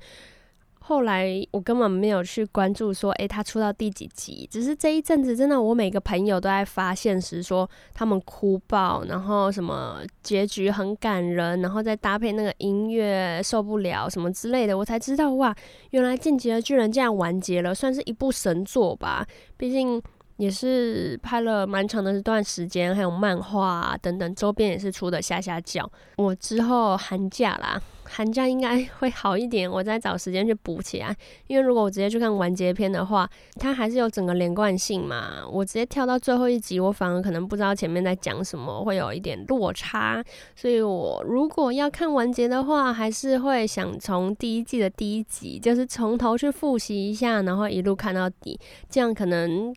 [0.83, 4.49] 后来我根本没有去关注说，诶，他出到第几集？
[4.51, 15.55] 只是这一阵子真的，我每个朋友都在发现时说他们哭爆，然后什么结局很感人，然后再搭配那个音乐受不了什么之类的，我才知道哇，
[15.91, 19.27] 原来《进击的巨人》竟然完结了，算是一部神作吧。
[19.57, 20.03] 毕竟
[20.41, 25.89] 也是拍了蛮长的一段时间，还有漫画等等周边也是出的吓吓叫。
[26.17, 27.81] 我之后寒假啦。
[28.13, 31.15] 寒假应该 会好一点，我再找时间去补起来。
[31.47, 33.29] 因为如果我直接去看完结篇的话，
[33.61, 35.47] 它还是有整个连贯性嘛。
[35.49, 40.21] 我直接跳到最后一集，我反而可能不知道前面在讲什么，会有一点落差。
[40.57, 49.73] 所以我如果要看完结的话，还是会想从第一季的第一集，就是从头去复习一下，然后一路看到底，这样可能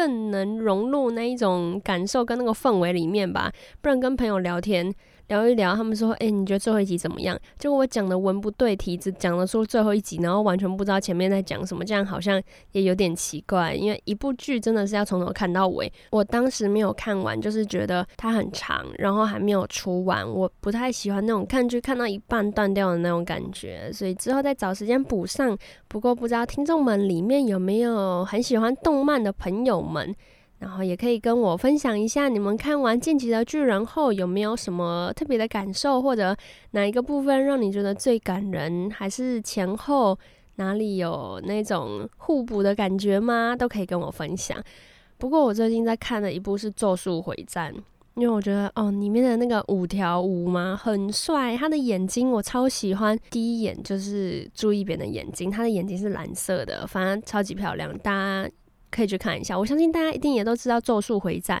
[0.00, 3.52] 更能融入那一种感受跟那个氛围里面吧。
[3.82, 4.94] 不然跟朋友聊天。
[5.30, 13.72] 聊一聊，他们说：“哎、你觉得最后一集怎么样？”结果我讲的文不对题，只讲了说最后一集，然后完全不知道前面在讲什么，这样好像也有点奇怪。
[13.72, 25.56] 因为一部剧真的是要从头看到尾，我当时没有看完，就是觉得它很长，然后还没有出完，我不太喜欢那种看剧看到一半断掉的那种感觉，所以之后再找时间补上。
[25.86, 30.12] 不过不知道听众们里面有没有很喜欢动漫的朋友们？
[30.60, 36.36] 然后也可以跟我分享一下，你们看完《进击的巨人》后有没有什么特别的感受，或者
[36.72, 40.16] 哪一个部分让你觉得最感人，还是前后
[40.56, 43.56] 哪里有那种互补的感觉吗？
[43.58, 44.62] 都可以跟我分享。
[45.16, 47.72] 不过我最近在看的一部是《咒术回战》，
[48.16, 58.50] 因为我觉得哦，里面的那个五条悟嘛很帅，他的眼睛我超喜欢，第一眼就是注意别人的眼睛，他的眼睛是蓝色的，反正超级漂亮，大家。
[58.90, 61.58] 可以去看一下，我相信大家一定也都知道《咒术回战》，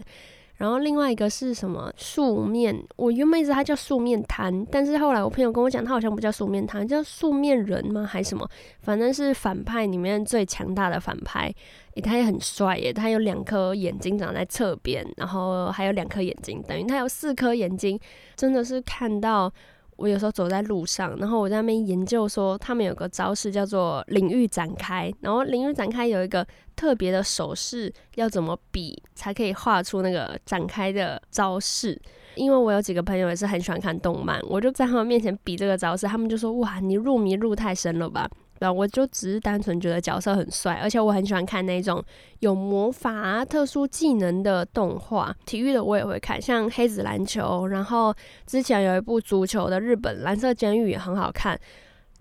[0.56, 2.84] 然后另外一个是什么素面？
[2.96, 8.04] 我原本一直他叫素面瘫，但是后来我朋友跟我讲，他好像不叫素面瘫，叫素面人吗？
[8.04, 8.48] 还是什么？
[8.80, 11.52] 反正是反派里面最强大的反派，
[11.94, 17.98] 诶，他也很帅耶，他有两颗眼睛长在侧边，然后还有两颗眼睛，等于他有四颗眼睛，
[18.36, 19.52] 真的是看到。
[20.00, 26.44] 我有时候走在路上，然后我在那边研究说，他们有个招式叫做领域展开，然后领域展开有一个
[26.74, 32.00] 特别的手势，要怎么比才可以画出那个展开的招式？
[32.34, 38.26] 因为我有几个朋友也是很喜欢看动漫，我就在他们面前比这个招式，他们就说：“哇，你入迷入太深了吧？”
[38.60, 42.02] 然后我就只是单纯觉得角色很帅，而且我很喜欢看那种
[42.38, 45.34] 有魔法、特殊技能的动画。
[45.44, 47.66] 体育的我也会看，像黑子篮球。
[47.66, 48.14] 然后
[48.46, 51.58] 之前有一部足球的日本蓝色监狱也很好看。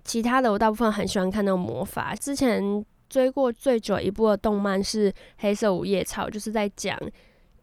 [0.03, 2.15] 其他的我大部分很喜欢看那种魔法。
[2.15, 6.97] 之前追过最久一部的动漫是《黑色五叶草》，就是在讲。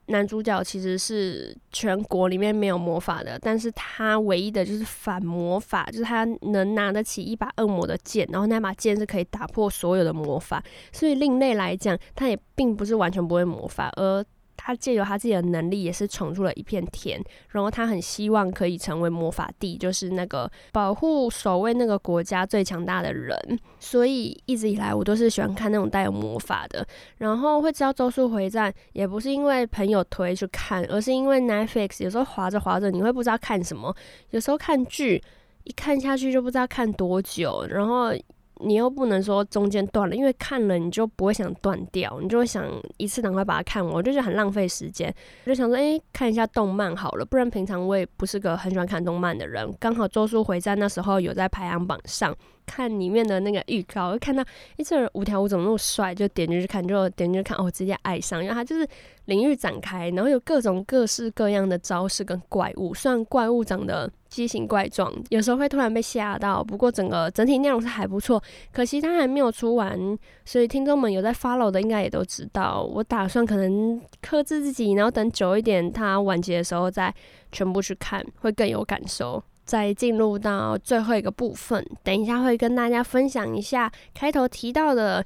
[0.07, 14.25] 男主角其实是全国里面没有魔法的，但是他唯一的就是反魔法，就是他能拿得起一把恶魔的剑，然后那把剑是可以打破所有的魔法，所以另类来讲，他也并不是完全不会魔法，而。
[14.67, 17.23] 他借由他自己的能力，也是闯出了一片天。
[17.51, 23.39] 然后他很希望可以成为魔法帝，就是那个保护守卫那个国家最强大的人。
[23.79, 26.85] 所以一直以来，我都是喜欢看那种带有魔法的。
[27.19, 33.95] 然后会知道《咒术回战》，也不是因为朋友推去看，而是因为 Netflix 有时候划着划着，你会不知道看什么。
[34.31, 35.23] 有时候看剧，
[35.63, 38.13] 一看下去就不知道看多久，然后。
[38.61, 42.65] 你又不能说中间断了，因为看了你就不会想断掉，你就会想
[42.97, 45.15] 一次赶快把它看完，我就觉得很浪费时间。
[45.45, 49.71] 我就想说，哎、看一下动漫好了，不然平常我也不是个很喜欢看动漫的人。
[49.79, 52.35] 刚好《咒术回战》那时候有在排行榜上。
[52.67, 54.45] 看里面的那个预告，我看到
[54.77, 58.87] 一这五条悟怎么那么帅，就点进去看，就点进去看，哦，直接爱上，因为他就是
[59.27, 68.43] 领域展开，然后有各种各式各样的招式跟怪物，虽然怪物长得奇形怪状，有时候会突然被吓到，不过整个整体内容是还不错。
[68.73, 77.15] 可惜它还没有出完，所以听众们有在 follow 的应该也都知道，我打算可能克制自己，然后等久一点，它完结的时候再
[77.53, 79.43] 全部去看，会更有感受。
[79.67, 85.23] 再进入到最后一个部分，等一下会跟大家分享一下开头提到的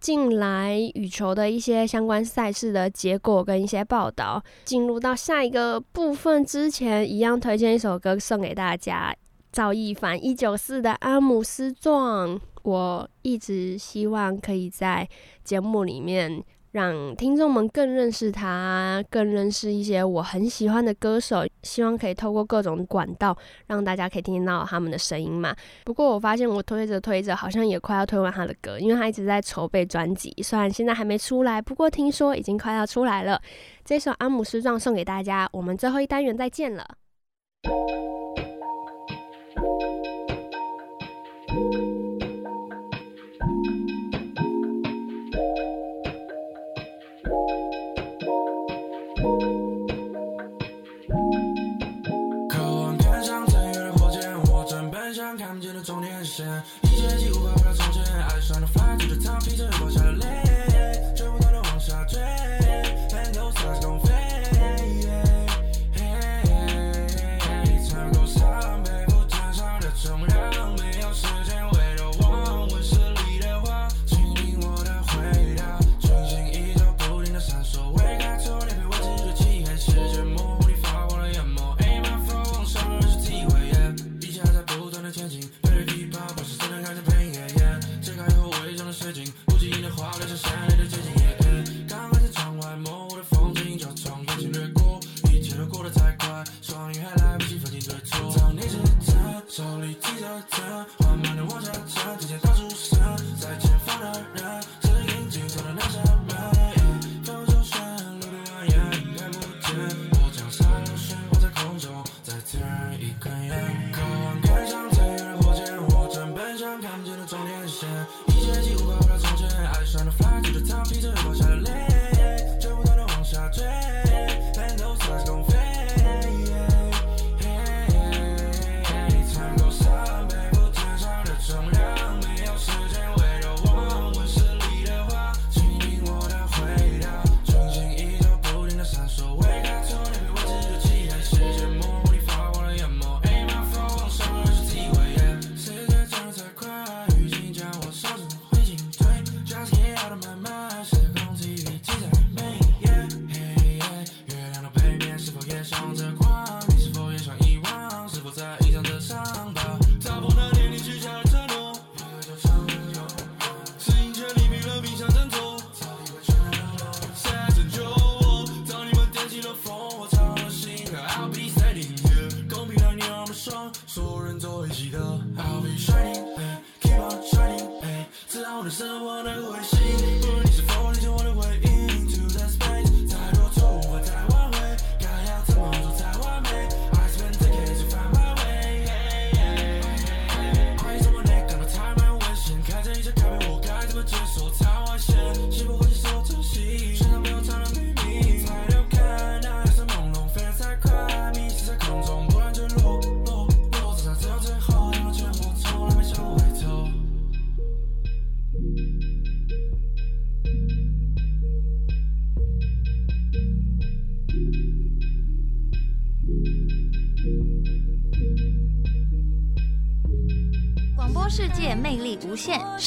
[0.00, 4.42] 近来羽球的一些相关赛事的结果跟一些报道。
[4.64, 9.14] 进入到下一个部分之前，一样推荐一首歌送给大家，
[9.52, 12.36] 赵一凡一九四的《阿姆斯壮》。
[12.62, 15.06] 我一直希望可以在
[15.44, 16.42] 节目里面。
[16.74, 21.46] 让听众们更认识他，更认识一些我很喜欢的歌手。
[21.62, 23.36] 希望可以透过各种管道，
[23.68, 25.54] 让大家可以听到他们的声音嘛。
[25.84, 33.40] 不过我发现我推着推着，好像也快要推完他的歌，因为他一直在筹备专辑，虽然现在还没出来，不过听说已经快要出来了。
[33.84, 36.84] 这首《阿姆斯壮》送给大家，我们最后一单元再见了。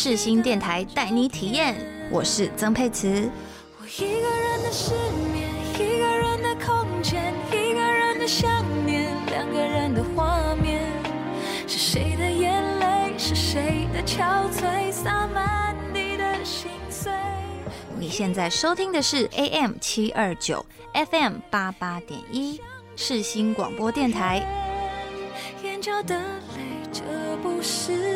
[0.07, 1.75] 世新电台带你体验。
[2.09, 3.29] 我是曾沛慈。
[3.77, 4.93] 我一个人的失
[5.33, 10.81] 眠，一个人的空间，一个人的想念，两个人的画面。
[11.67, 13.15] 是谁的眼泪？
[13.17, 14.89] 是谁的憔悴？
[14.93, 17.11] 洒满你的心碎。
[17.99, 22.61] 你现在收听的是 AM 七二九 FM 八八点一
[22.95, 24.41] 世新广播电台。
[25.65, 27.03] 眼角的泪，这
[27.43, 28.07] 不是。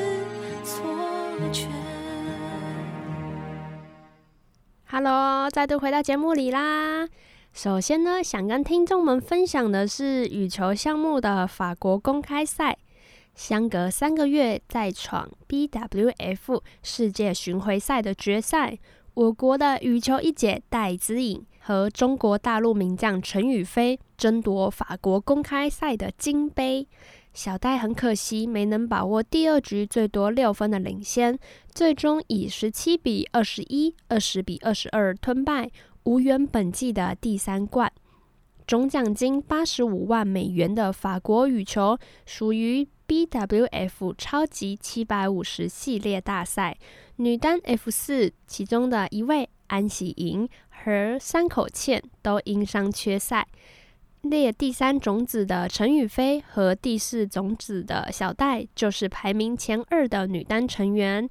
[4.93, 7.07] Hello，再度回到节目里啦。
[7.53, 12.77] 首先呢，想跟听众们分享的是羽球项目的法国公开赛，
[13.33, 18.77] 相隔三个月再闯 BWF 世界巡回赛的决赛，
[19.13, 26.85] 我国的羽球一姐戴资颖和中国大陆名将陈雨菲争夺法国公开赛的金杯。
[27.33, 31.39] 小戴很可惜没能把握第二局最多六分的领先，
[31.73, 35.71] 最终以十七比二十一、二十比二十二吞败，
[36.03, 37.91] 无缘本季的第三冠。
[38.67, 46.77] 总奖金八十五万美元的法国羽球属于 BWF 超级七百五十系列大赛
[47.17, 53.47] 女单 F 四，其中的一位安喜莹和山口茜都因伤缺赛。
[54.21, 61.27] 列第三种子的陈雨菲和第四种子的小戴就是排名前二的女单成员，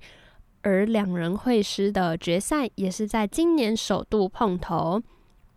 [0.62, 5.01] 而两人会师的决赛也是在今年首度碰头。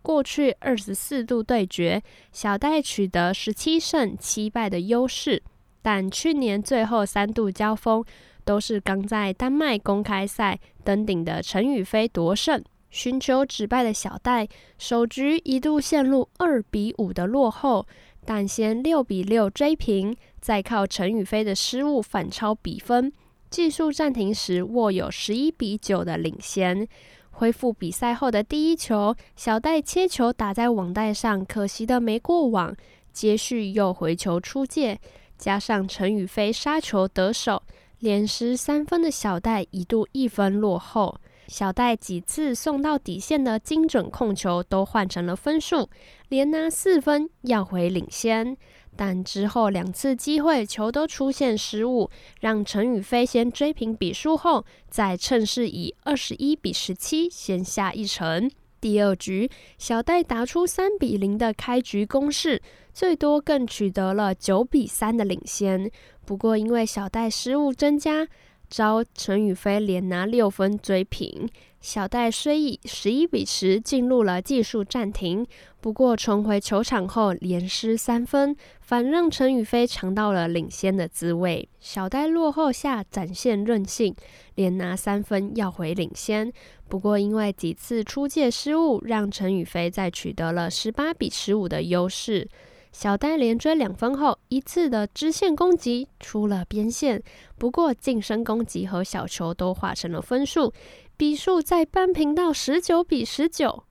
[0.00, 5.42] 过去二十四度对决，小戴取得十七胜七败的优势，
[5.82, 8.04] 但去年最后三度交锋
[8.44, 12.62] 都是刚在丹麦公开赛登顶的陈雨菲夺胜。
[12.94, 17.84] 寻求止败的小戴，首局一度陷入二比五的落后，
[18.24, 23.12] 但先六比六追平，再靠陈雨菲的失误反超比分，
[23.50, 26.86] 技术暂停时握有十一比九的领先。
[27.32, 32.72] 恢复比赛后的第一球，小戴切球打在网袋上，可惜的没过网，
[33.12, 35.00] 接续又回球出界，
[35.36, 37.60] 加上陈雨菲杀球得手，
[37.98, 41.18] 连失三分的小戴一度一分落后。
[41.46, 45.88] 小戴几次送到底线的精准控球都换成了分数，
[46.28, 48.56] 连拿四分要回领先。
[48.96, 52.08] 但之后两次机会球都出现失误，
[52.40, 58.50] 让陈雨菲先追平比数后，再趁势以二十一比十七先下一城。
[58.80, 65.90] 第二局，小戴打出三比零的开局攻势，最多更取得了九比三的领先。
[66.24, 68.28] 不过因为小戴失误增加。
[68.68, 71.48] 遭陈雨菲连拿六分追平，
[71.80, 75.46] 小戴虽以十一比十进入了技术暂停，
[75.80, 81.68] 不过重回球场后连失三分，反让陈雨菲尝到了领先的滋味。
[81.78, 84.14] 小戴落后下展现韧性，
[84.56, 86.52] 连拿三分要回领先。
[86.88, 92.48] 不过因为几次出界失误，让陈雨菲再取得了十八比十五的优势。
[92.94, 97.20] 小戴连追两分后，一次的支线攻击出了边线，
[97.58, 100.72] 不过近身攻击和小球都化成了分数。
[101.16, 103.82] 比数再扳平到十九比十九，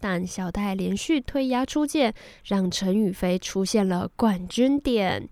[0.00, 5.28] 但小戴连续推压出界，让陈雨菲出现了冠军点，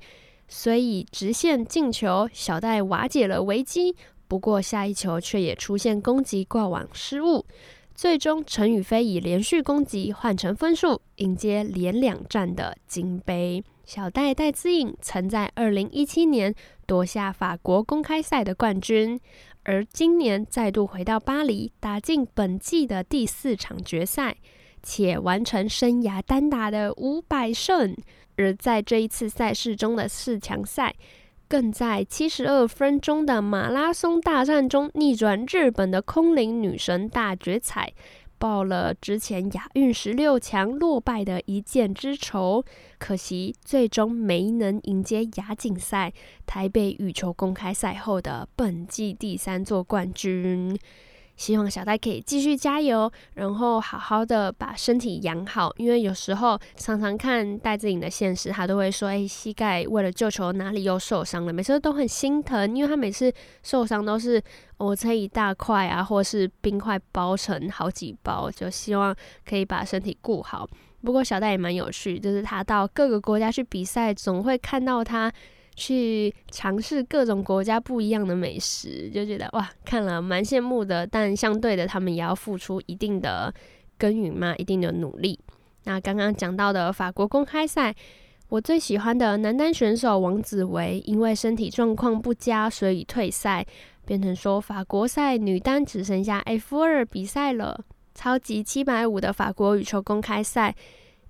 [0.49, 3.95] 虽以直线进球，小戴瓦解了危机。
[4.27, 7.47] 不过下一球却也出现攻击挂网失误，
[7.95, 13.63] 最终陈雨菲以连续攻击换成分数，迎接连两战的金杯。
[13.85, 16.55] 小戴戴资颖曾在二零一七年
[16.87, 19.21] 夺下法国公开赛的冠军。
[19.65, 24.37] 而今年再度回到巴黎，打进本季的第四场决赛，
[24.83, 27.95] 且完成生涯单打的五百胜。
[28.37, 30.95] 而在这一次赛事中的四强赛，
[31.53, 37.93] 更在七十二分钟的马拉松大战中逆转日本的空灵女神大决赛。
[38.39, 42.65] 报了之前亚运十六强落败的一箭之仇，
[42.99, 46.15] 可惜最终没能迎接亚锦赛
[46.47, 50.75] 台北羽球公开赛后的本季第三座冠军。
[51.43, 55.75] 希望小戴可以继续加油，然后好好的把身体养好。
[55.77, 63.33] 因为有时候常常看戴志颖的现实，他都会说：“哎，膝盖为了救球哪里又受伤了？”每次都很心疼，因为他每次
[63.65, 64.41] 受伤都是
[64.77, 69.13] 我撑一大块啊，或是冰块包成好几包，就希望
[69.45, 70.65] 可以把身体顾好。
[71.03, 75.33] 不过小戴也蛮有趣，就是他到各个国家去比赛，总会看到他。
[75.75, 81.07] 去尝试各种国家不一样的美食，就觉得哇，看了蛮羡慕的。
[81.07, 83.53] 但相对的，他们也要付出一定的
[83.99, 85.39] 耕耘嘛，一定的努力。
[85.85, 87.95] 那刚刚讲到的法国公开赛，
[88.49, 93.67] 我最喜欢的男单选手王子维，因为身体状况不佳，所以退赛，
[94.05, 97.85] 变成说法国赛女单只剩下 F 二比赛了。
[98.15, 100.75] 超级七百五的法国羽球公开赛。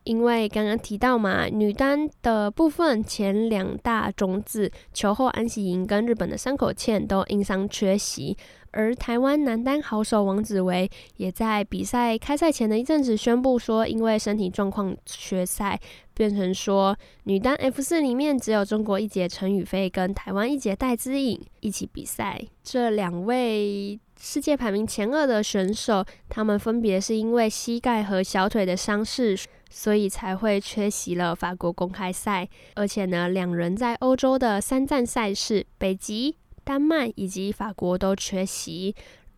[0.05, 8.37] 因为刚刚提到嘛，女单的部分前两大种子球后安喜莹跟日本的山口茜都因伤缺席，
[8.71, 15.81] 而台湾男单好手王子维也在比赛开赛前的一阵子宣布说，因为身体状况缺赛，
[16.15, 24.01] 变成说女单 F 四里面只有中国一姐陈雨菲跟台湾一姐戴资颖一起比赛，这两位。
[24.25, 29.37] 世界排名前二的选手，他们分别是因为膝盖和小腿的伤势，
[29.73, 32.49] 所以才会缺席了法国公开赛。
[32.75, 38.95] 而且呢，两人在欧洲的三站赛事，北极、丹麦以及法国都缺席。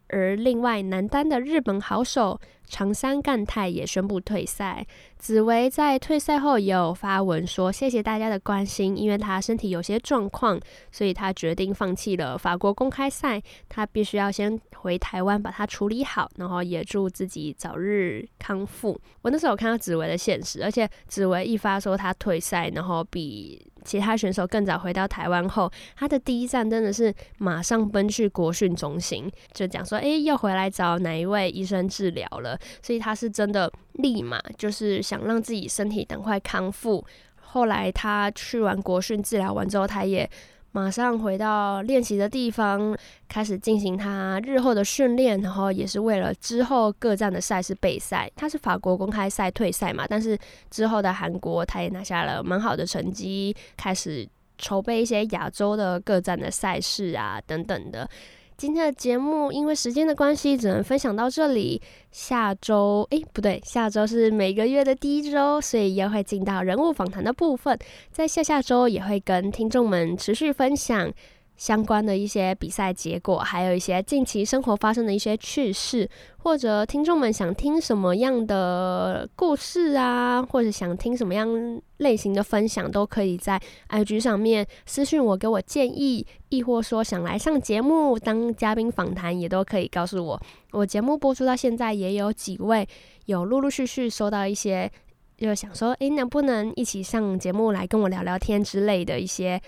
[0.09, 4.87] 而另外，男单的日本好手长山干太也宣布退赛。
[5.19, 10.61] 紫薇在退赛后也有发文说：“谢谢大家的关心，因为他身体有些状况，
[10.93, 13.43] 所以他决定放弃了法国公开赛。
[13.69, 23.67] 他必须要先回台湾把它处理好，然后也祝自己早日康复。”我那时候有看到紫薇的现实，而且紫薇一发说他退赛，然后比。
[23.85, 37.05] 其他选手更早回到台湾后，他的第一站真的是马上奔去国训中心，就讲说：“诶，又回来找哪一位医生治疗了。”所以他是真的立马就是想让自己身体赶快康复。
[37.41, 40.29] 后来他去完国训治疗完之后，他也。
[40.77, 42.99] 马上回到练习的地方，
[43.29, 48.29] 开始进行他日后的训练，然后也是为了之后各站的赛事备赛。
[48.35, 50.37] 他是法国公开赛退赛嘛，但是
[50.73, 54.29] 之后的韩国他也拿下了蛮好的成绩，开始
[54.59, 58.11] 筹备一些亚洲的各站的赛事啊等等的。
[58.57, 61.83] 今天的节目因为时间的关系，只能分享到这里。
[62.13, 67.77] 下周，诶，不对，下周是每个月的第一周，所以又会进到人物访谈的部分。
[68.13, 71.13] 在下下周也会跟听众们持续分享。
[71.57, 90.41] 相关的一些比赛结果，还有一些近期生活发生的一些趣事，或者听众们想听什么样的故事啊，或者想听什么样类型的分享，都可以在 IG 上面私信我，给我建议，亦或说想来上节目当嘉宾访谈，也都可以告诉我。
[90.73, 92.87] 我节目播出到现在，也有几位
[93.27, 94.91] 有陆陆续续收到一些，
[95.37, 99.63] 就想说，诶，能不能一起上节目来跟我聊聊天之类的一些。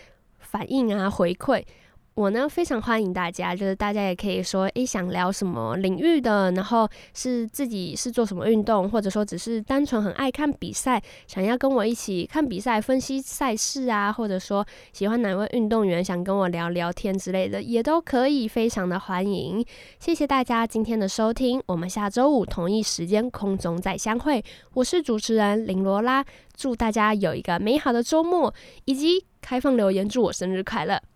[0.56, 1.62] 反应啊，回馈，
[2.16, 19.62] 我呢非常欢迎大家，就是大家也可以说，诶，想聊什么领域的，然后是自己是做什么运动，或者说只是单纯很爱看比赛，想要跟我一起看比赛、分析赛事啊，或者说喜欢哪位运动员，想跟我聊聊天之类的，也都可以，非常的欢迎。
[20.00, 24.42] 谢谢大家今天的收听，我们下周五同一时间空中再相会。
[24.72, 26.24] 我是主持人林罗拉，
[26.56, 28.54] 祝大家有一个美好的周末，
[28.86, 30.98] 以及开放留言祝我生日快乐。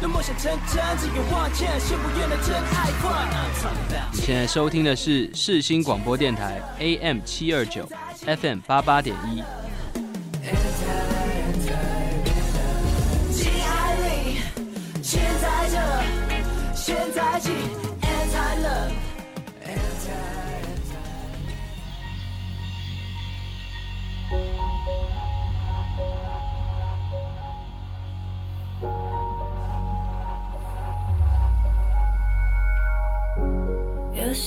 [0.00, 3.26] 的梦想成真，只有花钱，先不愿的真爱快。
[4.12, 7.88] 你现在收听的是世新广播电台 AM 七二九
[8.26, 9.42] FM 八八点一。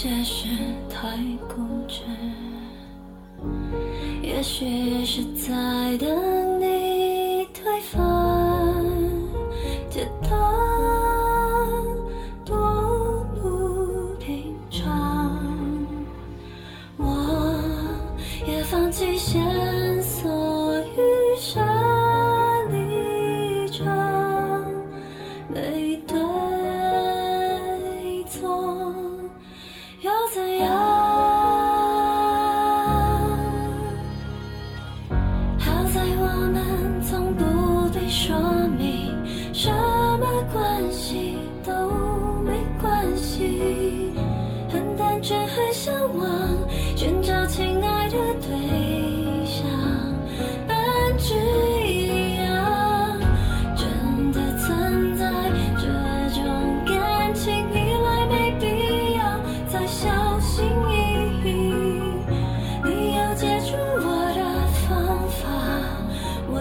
[0.02, 0.47] 些事
[0.89, 1.18] 太
[1.50, 2.04] 固执，
[4.24, 6.39] 也许是在等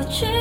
[0.08, 0.37] watching.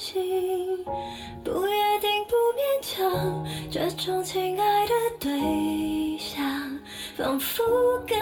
[0.00, 0.82] 心，
[1.44, 6.42] 不约定不勉强，这种亲爱的对象，
[7.18, 7.62] 仿佛
[8.06, 8.19] 给。